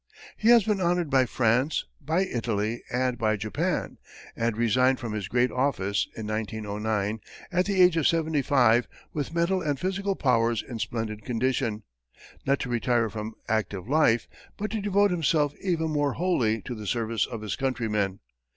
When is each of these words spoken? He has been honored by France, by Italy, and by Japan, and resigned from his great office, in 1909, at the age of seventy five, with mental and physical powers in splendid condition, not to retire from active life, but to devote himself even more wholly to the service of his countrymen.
He 0.35 0.47
has 0.49 0.63
been 0.63 0.81
honored 0.81 1.11
by 1.11 1.27
France, 1.27 1.85
by 2.03 2.23
Italy, 2.25 2.81
and 2.91 3.19
by 3.19 3.35
Japan, 3.35 3.99
and 4.35 4.57
resigned 4.57 4.99
from 4.99 5.13
his 5.13 5.27
great 5.27 5.51
office, 5.51 6.07
in 6.17 6.25
1909, 6.25 7.19
at 7.51 7.65
the 7.65 7.79
age 7.79 7.95
of 7.97 8.07
seventy 8.07 8.41
five, 8.41 8.87
with 9.13 9.31
mental 9.31 9.61
and 9.61 9.79
physical 9.79 10.15
powers 10.15 10.63
in 10.67 10.79
splendid 10.79 11.23
condition, 11.23 11.83
not 12.47 12.59
to 12.61 12.67
retire 12.69 13.11
from 13.11 13.35
active 13.47 13.87
life, 13.87 14.27
but 14.57 14.71
to 14.71 14.81
devote 14.81 15.11
himself 15.11 15.53
even 15.61 15.91
more 15.91 16.13
wholly 16.13 16.63
to 16.63 16.73
the 16.73 16.87
service 16.87 17.27
of 17.27 17.41
his 17.41 17.55
countrymen. 17.55 18.21